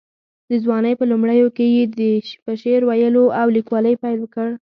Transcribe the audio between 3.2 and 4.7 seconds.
او لیکوالۍ پیل وکړ.